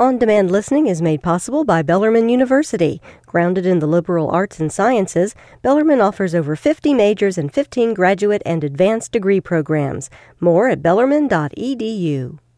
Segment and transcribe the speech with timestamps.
[0.00, 3.00] On demand listening is made possible by Bellarmine University.
[3.26, 8.42] Grounded in the liberal arts and sciences, Bellarmine offers over 50 majors and 15 graduate
[8.44, 10.10] and advanced degree programs.
[10.40, 12.38] More at bellarmine.edu.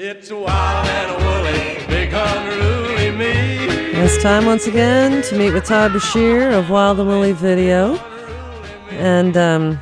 [0.00, 3.66] It's wild and woolly, big unruly me.
[4.00, 7.98] It's time once again to meet with Todd Brashear of Wild and Woolly Video.
[8.98, 9.80] And, um,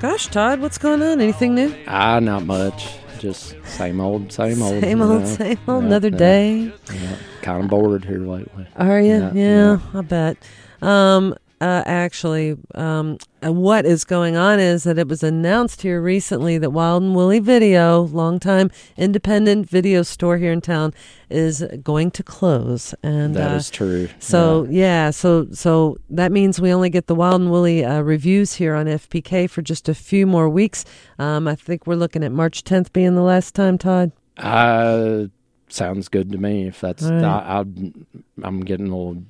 [0.00, 1.20] gosh, Todd, what's going on?
[1.20, 1.74] Anything new?
[1.86, 2.88] Ah, not much.
[3.18, 4.80] Just same old, same old.
[4.82, 5.26] Same you old, know.
[5.26, 5.82] same old.
[5.82, 6.72] Yeah, Another yeah, day.
[6.92, 8.66] Yeah, kind of bored here lately.
[8.76, 9.18] Are you?
[9.18, 10.36] Yeah, Yeah, I bet.
[10.82, 16.00] Um, uh, actually, um, uh, what is going on is that it was announced here
[16.00, 20.94] recently that Wild and Woolly Video, longtime independent video store here in town,
[21.28, 22.94] is going to close.
[23.02, 24.08] And That uh, is true.
[24.18, 25.10] So yeah.
[25.10, 28.86] so so that means we only get the Wild and Woolly uh, reviews here on
[28.86, 30.84] FPK for just a few more weeks.
[31.18, 34.12] Um, I think we're looking at March 10th being the last time, Todd.
[34.38, 35.26] Uh,
[35.68, 36.68] sounds good to me.
[36.68, 37.22] If that's, right.
[37.22, 39.22] I, I'm getting a little.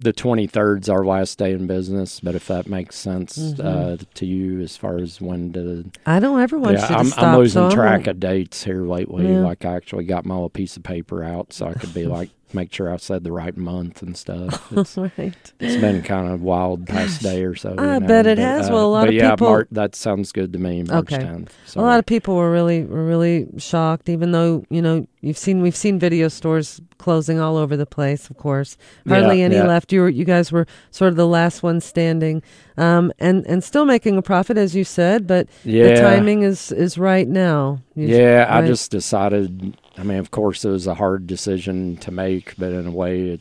[0.00, 3.66] The 23rd's our last day in business, but if that makes sense Mm-hmm.
[3.66, 5.90] uh, to you as far as when to.
[6.06, 7.22] I don't ever want Yeah, you to I'm, stop.
[7.24, 9.28] I'm losing so I'm track of dates here lately.
[9.28, 9.40] Yeah.
[9.40, 12.30] Like I actually got my little piece of paper out so I could be like,
[12.54, 14.72] make sure I said the right month and stuff.
[14.76, 15.34] It's, right.
[15.60, 17.74] it's been kind of wild past day or so.
[17.76, 18.70] I you know, bet it but, has.
[18.70, 20.84] uh, Well, a lot but of yeah, people- Mar- that sounds good to me.
[20.84, 21.24] March Okay.
[21.24, 21.48] 10th.
[21.76, 25.62] A lot of people were really were really shocked, even though you know you've seen
[25.62, 28.30] we've seen video stores closing all over the place.
[28.30, 29.66] Of course, hardly Yeah, any yeah.
[29.66, 29.92] left.
[29.92, 32.42] You were, you guys were sort of the last one standing,
[32.76, 35.26] um, and and still making a profit as you said.
[35.26, 35.88] But yeah.
[35.88, 37.80] the timing is is right now.
[37.94, 38.66] You- Yeah, I right?
[38.66, 39.76] just decided.
[39.96, 43.30] I mean, of course, it was a hard decision to make, but in a way,
[43.30, 43.40] it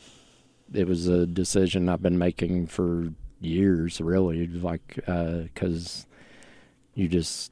[0.74, 4.48] it was a decision I've been making for years, really.
[4.48, 6.06] Like, because
[6.94, 7.52] you just,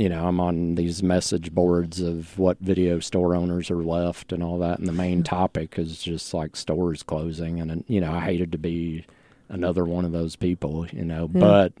[0.00, 4.42] you know, I'm on these message boards of what video store owners are left and
[4.42, 8.20] all that, and the main topic is just like stores closing, and you know, I
[8.20, 9.04] hated to be
[9.50, 11.40] another one of those people, you know, Yeah.
[11.40, 11.72] but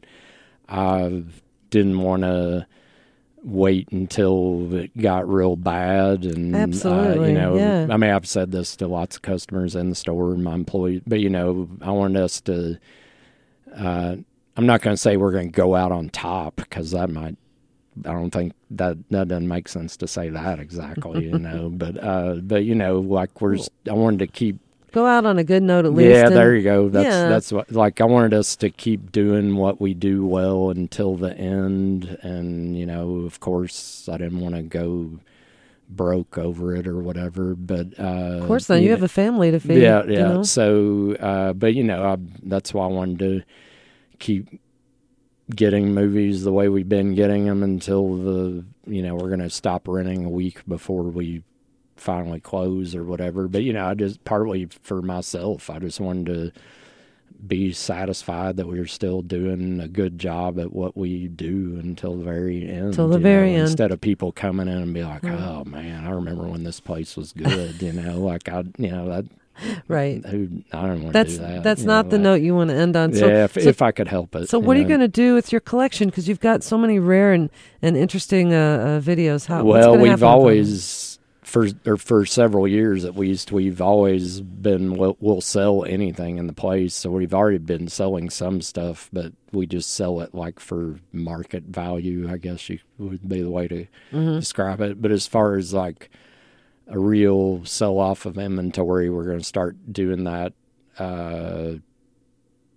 [0.68, 1.22] I
[1.70, 2.66] didn't want to
[3.42, 7.86] wait until it got real bad and uh, Absolutely, you know yeah.
[7.88, 11.00] i mean i've said this to lots of customers in the store and my employees
[11.06, 12.76] but you know i wanted us to
[13.74, 14.14] uh,
[14.58, 17.38] i'm not going to say we're going to go out on top because that might
[18.04, 22.02] i don't think that that doesn't make sense to say that exactly you know but
[22.02, 23.56] uh but you know like we're
[23.88, 24.58] I wanted to keep
[24.92, 26.10] go out on a good note at least.
[26.10, 26.88] yeah, and- there you go.
[26.88, 27.28] That's yeah.
[27.28, 31.36] that's what like I wanted us to keep doing what we do well until the
[31.36, 35.20] end, and you know, of course, I didn't want to go
[35.88, 37.54] broke over it or whatever.
[37.54, 39.82] But uh, Of course, now you have a family to feed.
[39.82, 40.22] yeah, you yeah.
[40.22, 40.42] know?
[40.42, 43.42] So, uh, but you know, I, that's why I wanted to
[44.18, 44.60] keep
[45.56, 49.50] getting movies the way we've been getting them until the you know we're going to
[49.50, 51.42] stop renting a week before we
[51.96, 53.46] finally close or whatever.
[53.48, 56.52] But you know, I just partly for myself, I just wanted to
[57.46, 62.24] be satisfied that we're still doing a good job at what we do until the
[62.24, 62.94] very end.
[62.94, 63.68] Till the very know, end.
[63.68, 65.32] Instead of people coming in and be like, Right.
[65.38, 69.08] "Oh man, I remember when this place was good," you know, like I, you know,
[69.08, 69.26] that
[69.88, 70.24] right.
[70.24, 71.62] who I don't want to That's do that.
[71.62, 73.12] that's not know, the note you want to end on.
[73.12, 74.48] So, yeah, if, so if I could help it.
[74.48, 76.08] So what are you going to do with your collection?
[76.08, 77.50] Because you've got so many rare and,
[77.82, 79.46] and interesting uh, uh, videos.
[79.46, 80.28] How, well, we've happen with them?
[80.28, 86.38] always for or for several years at least, we've always been we'll, we'll sell anything
[86.38, 86.94] in the place.
[86.94, 91.64] So we've already been selling some stuff, but we just sell it like for market
[91.64, 92.30] value.
[92.30, 94.38] I guess you would be the way to Mm-hmm.
[94.38, 95.02] describe it.
[95.02, 96.08] But as far as like
[96.90, 100.52] a real sell off of inventory, we're going to start doing that
[100.98, 101.74] uh,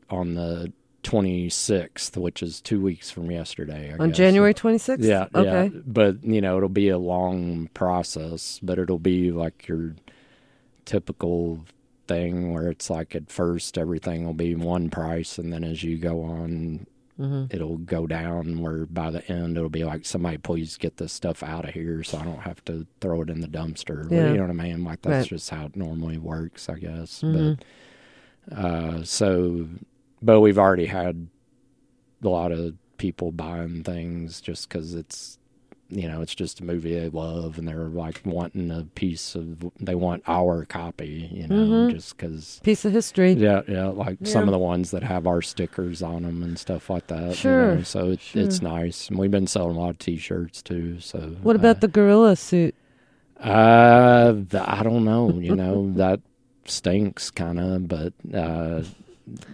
[0.09, 0.71] on the
[1.03, 3.91] 26th, which is two weeks from yesterday.
[3.91, 4.17] I on guess.
[4.17, 5.03] January twenty sixth.
[5.05, 5.65] Yeah, Okay.
[5.73, 5.81] yeah.
[5.85, 9.95] But you know, it'll be a long process, but it'll be like your
[10.85, 11.65] typical
[12.07, 15.97] thing where it's like at first everything will be one price, and then as you
[15.97, 16.85] go on,
[17.19, 17.55] Mm-hmm.
[17.55, 18.59] it'll go down.
[18.61, 22.03] Where by the end, it'll be like somebody please get this stuff out of here,
[22.03, 24.09] so I don't have to throw it in the dumpster.
[24.11, 24.29] Yeah.
[24.31, 24.83] You know what I mean?
[24.83, 25.37] Like that's Right.
[25.37, 27.21] just how it normally works, I guess.
[27.21, 27.59] Mhm.
[28.49, 29.67] But uh, so,
[30.21, 31.27] but we've already had
[32.23, 35.37] a lot of people buying things just because it's
[35.93, 39.63] you know it's just a movie they love and they're like wanting a piece of
[39.79, 41.91] they want our copy you know Mhm.
[41.91, 43.33] just because Piece of history.
[43.33, 46.89] yeah yeah like some of the ones that have our stickers on them and stuff
[46.89, 49.89] like that you Sure, know, so it, it's nice and we've been selling a lot
[49.91, 52.75] of t-shirts too so What about the gorilla suit?
[53.39, 55.31] uh, th- I don't know.
[55.39, 56.21] You know that
[56.65, 57.87] stinks, kind of.
[57.89, 58.83] But uh,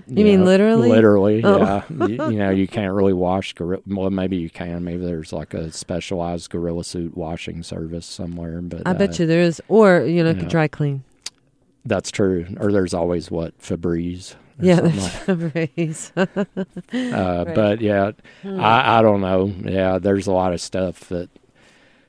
[0.07, 0.89] You mean know, literally?
[0.89, 1.60] Literally, Oh.
[1.60, 1.83] yeah.
[2.07, 3.81] you, you know, you can't really wash gorilla.
[3.86, 4.83] Well, maybe you can.
[4.83, 8.62] Maybe there's like a specialized gorilla suit washing service somewhere.
[8.62, 10.48] But I uh, bet you there is, or you know, yeah.
[10.48, 11.04] dry clean.
[11.86, 12.48] that's true.
[12.60, 14.36] Or there's always what Febreze.
[14.62, 14.80] Yeah,
[15.27, 16.12] like- raise.
[16.18, 16.48] uh, Right.
[16.92, 17.54] Hmm.
[17.54, 18.12] But yeah,
[18.44, 19.54] I, I don't know.
[19.63, 21.30] Yeah, there's a lot of stuff that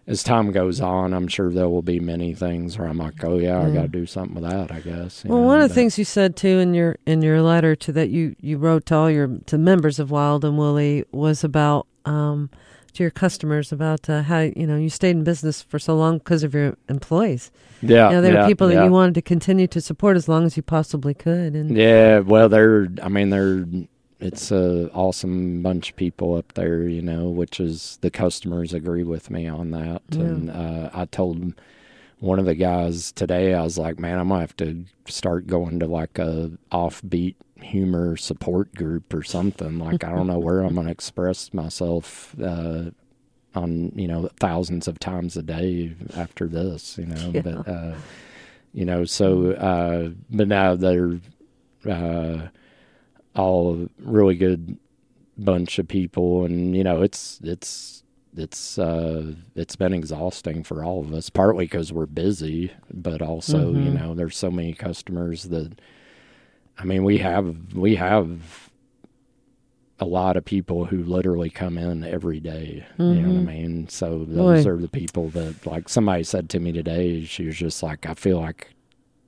[0.07, 3.39] as time goes on, I'm sure there will be many things where I'm like, oh
[3.39, 3.75] yeah, I Mm.
[3.75, 4.73] got to do something with that.
[4.73, 5.25] I guess.
[5.25, 7.93] Well, know, one of the things you said too in your in your letter to
[7.93, 11.87] that you you wrote to all your to members of Wild and Woolly was about
[12.05, 12.51] um,
[12.95, 16.19] to your customers about uh, how you know you stayed in business for so long
[16.19, 17.53] because of your employees.
[17.83, 18.85] yeah, you know, they yeah, were people that yeah.
[18.85, 21.55] you wanted to continue to support as long as you possibly could.
[21.55, 22.89] And Yeah, well, they're.
[23.03, 23.65] I mean, they're.
[24.21, 29.03] It's a awesome bunch of people up there, you know, which is the customers agree
[29.05, 30.03] with me on that.
[30.11, 30.21] Yeah.
[30.21, 31.55] And uh, I told
[32.19, 35.81] one of the guys today, I was like, man, I'm gonna have to start going
[35.81, 39.79] to like a offbeat humor support group or something.
[39.79, 42.35] Like, I don't know where I'm gonna express myself.
[42.41, 42.91] Uh,
[43.53, 47.41] on you know thousands of times a day after this you know Yeah.
[47.41, 47.95] but uh
[48.73, 51.19] you know so uh but now they're
[51.85, 52.47] uh
[53.37, 54.77] all really good
[55.39, 58.03] bunch of people and you know it's it's
[58.37, 63.73] it's uh it's been exhausting for all of us partly because we're busy but also
[63.75, 63.95] you Mhm.
[64.01, 65.81] know there's so many customers that
[66.79, 68.69] i mean we have we have
[69.99, 72.87] a lot of people who literally come in every day.
[72.97, 73.87] You know what I mean?
[73.91, 74.71] So those Boy.
[74.71, 78.15] are the people that, like, somebody said to me today, she was just like, I
[78.15, 78.69] feel like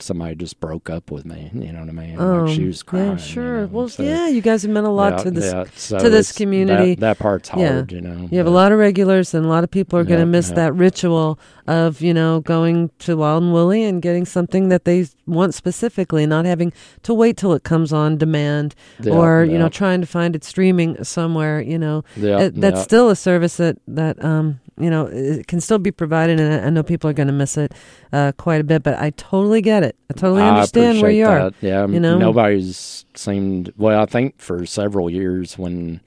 [0.03, 1.51] somebody just broke up with me.
[1.55, 2.19] You know what I mean?
[2.21, 3.07] um, like she was crying.
[3.07, 3.61] yeah, you sure.
[3.63, 3.67] know?
[3.73, 5.53] well, So, yeah, you guys have meant a lot yeah, to this.
[5.53, 6.95] yeah, so to this community.
[6.97, 7.73] That, that part's Yeah.
[7.75, 8.29] hard, you know.
[8.31, 10.49] You have a lot of regulars, and a lot of people are going to miss
[10.51, 10.57] yeah.
[10.57, 11.39] that ritual
[11.69, 16.27] of you know going to Wild and Woolly and getting something that they want specifically,
[16.27, 16.73] not having
[17.05, 20.43] to wait till it comes on demand, Yeah, or you know trying to find it
[20.45, 21.61] streaming somewhere.
[21.61, 22.83] You know, yeah, It- that's yeah.
[22.83, 26.67] still a service that that um you know it can still be provided, and I
[26.67, 27.73] I know people are going to miss it
[28.13, 28.83] uh, quite a bit.
[28.83, 29.97] But I totally get it.
[30.11, 31.53] I totally I understand where appreciate you are.
[31.61, 32.19] Yeah, you know?
[32.19, 33.73] nobody's seemed.
[33.77, 36.01] Well, I think for several years when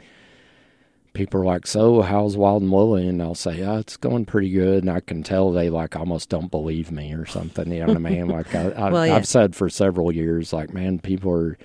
[1.13, 4.51] people are like, "So, how's Wild and Woolly?" and I'll say, "Yeah, it's going pretty
[4.51, 7.71] good," and I can tell they like almost don't believe me or something.
[7.71, 8.27] You know what I mean?
[8.27, 9.15] Like I, I, Well, yeah.
[9.15, 11.57] I've said for several years, like, man, people are.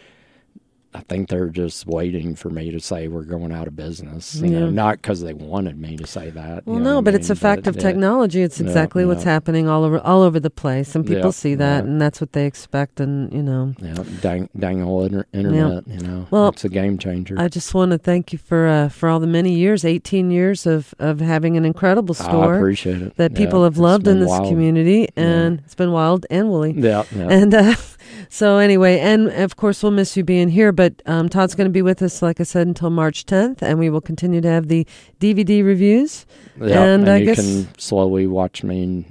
[0.93, 4.35] I think they're just waiting for me to say we're going out of business.
[4.35, 4.71] You know, Yeah.
[4.71, 6.67] not because they wanted me to say that.
[6.67, 7.41] Well, you know no, what I but it's a mean?
[7.41, 7.83] fact of yeah.
[7.83, 8.43] technology.
[8.43, 9.31] It's Yeah, exactly what's yeah.
[9.33, 11.89] happening all over all over the place, and people Yeah, see that, yeah.
[11.91, 12.99] and that's what they expect.
[12.99, 15.87] And you know, Yeah, dang, dang old inter- internet.
[15.87, 17.37] You know, Well, it's a game changer.
[17.39, 20.67] I just want to thank you for uh, for all the many years, eighteen years
[20.67, 22.55] of of having an incredible store.
[22.55, 23.17] I appreciate it.
[23.17, 24.49] that Yeah, people have loved in this wild.
[24.49, 26.73] community, and it's been wild and woolly.
[26.77, 27.29] Yeah, yeah.
[27.29, 27.75] And uh,
[28.29, 30.73] so, anyway, and of course, we'll miss you being here.
[30.73, 33.79] But um, Todd's going to be with us, like I said, until March 10th, and
[33.79, 34.87] we will continue to have the
[35.21, 36.27] DVD reviews.
[36.61, 36.83] yeah.
[36.83, 39.07] and And, I you guess- can slowly watch me.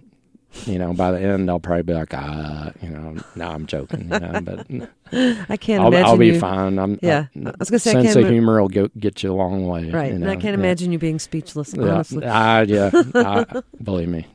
[0.66, 4.12] You know, by the end, I'll probably be like, ah, you know, no, I'm joking.
[4.12, 4.68] You know, but
[5.50, 6.40] I can't I'll, imagine I'll be you.
[6.40, 6.80] fine.
[6.80, 9.22] I'm, Yeah, I, I was gonna say, I sense can't of humor will get, get
[9.22, 9.90] you a long way.
[9.92, 10.32] Right, you and know?
[10.32, 10.66] I can't yeah.
[10.66, 11.76] imagine you being speechless.
[11.76, 12.24] Yeah, Honestly.
[12.26, 12.90] ah, yeah.
[13.16, 14.26] I, believe me,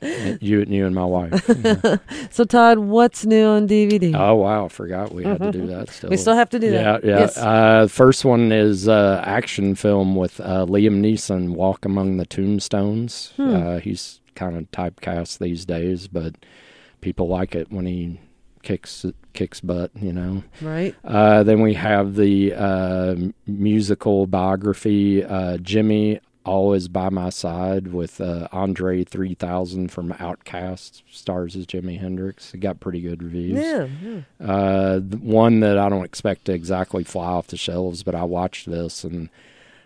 [0.41, 1.49] you, you and my wife.
[1.49, 1.97] yeah.
[2.31, 4.15] So, Todd, what's new on DVD?
[4.17, 5.91] Oh wow, I forgot we had to do that.
[5.91, 7.05] Still, we still have to do yeah, that.
[7.05, 7.19] yeah.
[7.19, 7.37] Yes.
[7.37, 13.33] Uh, first one is uh, action film with uh, Liam Neeson, Walk Among the Tombstones.
[13.37, 13.55] Hmm.
[13.55, 16.37] Uh, he's kind of typecast these days, but
[17.01, 18.21] people like it when he
[18.63, 19.91] kicks kicks butt.
[19.95, 20.43] You know.
[20.61, 20.95] right.
[21.05, 28.21] Uh, then we have the uh, musical biography, uh, Jimmy Always by My Side with
[28.21, 32.53] uh, Andre 3000 from OutKast, stars as Jimi Hendrix.
[32.53, 33.65] It got pretty good reviews.
[33.65, 33.87] Yeah.
[34.03, 34.47] yeah.
[34.47, 38.69] Uh, one that I don't expect to exactly fly off the shelves, but I watched
[38.69, 39.31] this and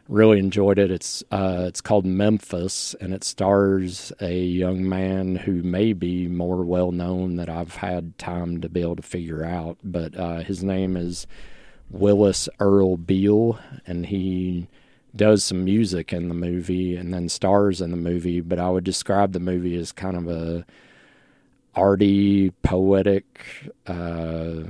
[0.08, 0.90] really enjoyed it.
[0.90, 6.64] It's uh, it's called Memphis, and it stars a young man who may be more
[6.64, 9.78] well known that I've had time to be able to figure out.
[9.84, 11.26] But uh, his name is
[11.90, 14.68] Willis Earl Beal, and he
[15.14, 18.40] does some music in the movie and then stars in the movie.
[18.40, 20.64] But I would describe the movie as kind of a
[21.74, 24.62] arty, poetic uh,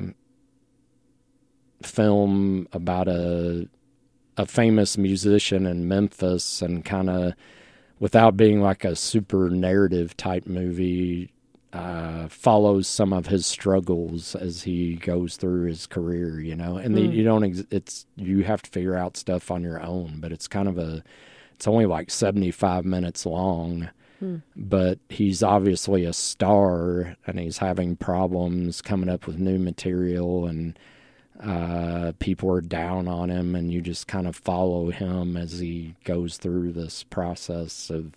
[1.82, 3.68] film about a
[4.38, 7.34] a famous musician in Memphis, and kind of
[7.98, 11.32] without being like a super narrative type movie.
[11.70, 16.96] Uh, follows some of his struggles as he goes through his career, you know, and
[16.96, 17.12] the, Mm.
[17.14, 17.44] you don't.
[17.44, 20.78] Ex- it's you have to figure out stuff on your own, but it's kind of
[20.78, 21.04] a.
[21.56, 24.36] It's only like seventy five minutes long, Hmm.
[24.56, 30.78] but he's obviously a star and he's having problems coming up with new material and
[31.40, 35.94] uh, people are down on him, and you just kind of follow him as he
[36.04, 38.12] goes through this process of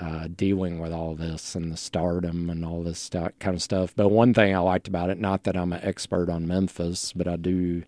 [0.00, 3.92] uh, dealing with all this and the stardom and all this stu- kind of stuff.
[3.96, 7.26] But one thing I liked about it, not that I'm an expert on Memphis, but
[7.28, 7.82] I do.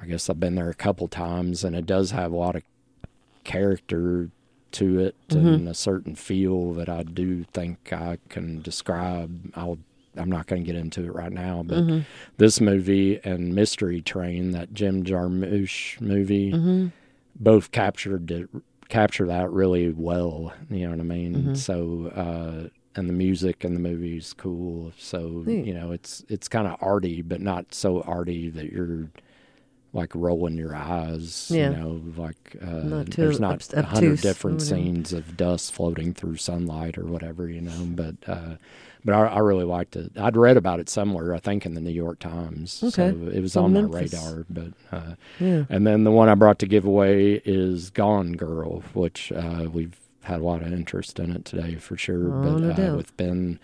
[0.00, 2.62] I guess I've been there a couple times, and it does have a lot of
[3.44, 4.28] character
[4.72, 9.52] to it and a certain feel that I do think I can describe.
[9.54, 9.78] I'll.
[10.16, 12.00] I'm not going to get into it right now, but mm-hmm.
[12.36, 16.88] this movie and Mystery Train, that Jim Jarmusch movie, mm-hmm.
[17.38, 18.48] both captured it,
[18.88, 20.52] capture that really well.
[20.70, 21.34] You know what I mean?
[21.34, 21.54] Mm-hmm.
[21.54, 22.68] So, uh,
[22.98, 24.92] and the music in the movie is cool.
[24.98, 29.10] So you know, it's it's kind of arty, but not so arty that you're
[29.96, 31.50] like rolling your eyes.
[31.52, 31.70] Yeah.
[31.70, 36.36] You know, like uh, Not there's not a hundred different scenes of dust floating through
[36.36, 37.48] sunlight or whatever.
[37.48, 38.14] You know, but.
[38.28, 38.56] uh
[39.04, 40.10] but I, I really liked it.
[40.18, 42.82] I'd read about it somewhere, I think, in the New York Times.
[42.82, 43.12] Okay.
[43.12, 44.12] So it was on Memphis.
[44.12, 44.46] my radar.
[44.50, 45.62] But uh, Yeah.
[45.70, 49.96] and then the one I brought to give away is Gone Girl, which uh, we've
[50.24, 52.34] had a lot of interest in it today for sure.
[52.34, 53.60] Oh, but no uh, with Ben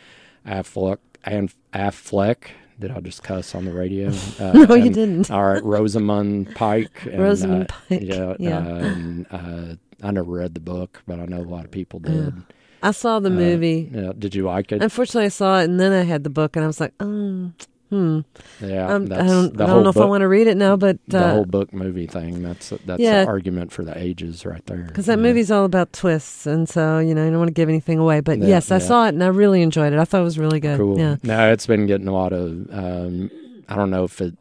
[0.46, 2.44] Affleck and Affleck,
[2.82, 4.10] did I just cuss on the radio?
[4.40, 5.30] Uh, No, you didn't.
[5.30, 7.06] All right, Rosamund Pike.
[7.10, 8.34] And, Rosamund uh, Pike, Yeah.
[8.38, 8.58] yeah.
[8.58, 9.74] Uh, and, uh,
[10.06, 12.34] I never read the book, but I know a lot of people did.
[12.82, 13.88] I saw the Uh, movie.
[13.94, 14.82] yeah, did you like it?
[14.82, 17.52] Unfortunately, I saw it and then I had the book and I was like, oh,
[17.92, 18.20] hmm.
[18.60, 20.98] yeah, Um, I don't, I don't know if I want to read it now, but
[21.08, 22.42] the whole uh, book movie thing.
[22.42, 23.24] That's that's Yeah.
[23.24, 24.84] the argument for the ages right there.
[24.84, 25.22] because that Yeah.
[25.22, 28.20] movie's all about twists, and so you know, I don't want to give anything away.
[28.20, 28.78] But yes, I yeah.
[28.80, 29.98] saw it and I really enjoyed it.
[29.98, 30.78] I thought it was really good.
[30.78, 30.98] cool.
[30.98, 31.16] Yeah.
[31.22, 32.66] No, it's been getting a lot of.
[32.72, 33.30] Um,
[33.68, 34.34] I don't know if it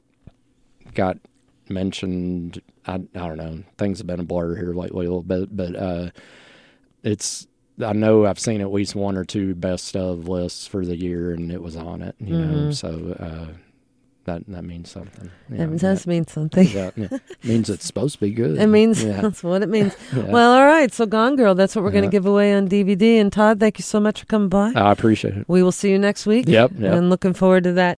[0.93, 1.17] got
[1.69, 2.61] mentioned.
[2.87, 3.63] I, I don't know.
[3.77, 6.09] Things have been a blur here lately a little bit, but uh,
[7.03, 7.47] it's.
[7.83, 11.31] I know I've seen at least one or two best of lists for the year,
[11.31, 12.15] and it was on it.
[12.19, 12.73] You know, Mhm.
[12.75, 13.53] so uh,
[14.25, 15.31] that that means something.
[15.49, 16.67] It does mean something.
[16.67, 17.17] Yeah, yeah.
[17.43, 18.57] means it's supposed to be good.
[18.59, 19.19] It means yeah.
[19.21, 19.95] that's what it means.
[20.15, 20.23] yeah.
[20.25, 20.93] Well, all right.
[20.93, 23.19] So, Gone Girl, that's what we're going to give away on DVD.
[23.19, 24.73] And Todd, thank you so much for coming by.
[24.75, 25.45] I appreciate it.
[25.49, 26.47] we will see you next week.
[26.47, 26.93] Yep, yep.
[26.93, 27.97] And looking forward to that.